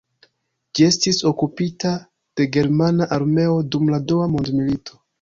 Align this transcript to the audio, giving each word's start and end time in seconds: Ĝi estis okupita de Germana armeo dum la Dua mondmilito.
Ĝi 0.79 0.85
estis 0.87 1.19
okupita 1.33 1.93
de 2.41 2.49
Germana 2.57 3.11
armeo 3.21 3.63
dum 3.73 3.97
la 3.97 4.05
Dua 4.11 4.31
mondmilito. 4.37 5.03